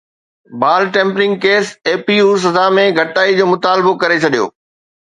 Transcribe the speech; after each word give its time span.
بال 0.61 0.83
tampering 0.95 1.33
case 1.43 1.65
اي 1.87 1.93
پي 2.05 2.15
يو 2.21 2.29
سزا 2.45 2.65
۾ 2.81 2.87
گهٽتائي 2.97 3.31
جو 3.41 3.45
مطالبو 3.55 3.91
ڪري 4.05 4.17
ڇڏيو 4.25 4.45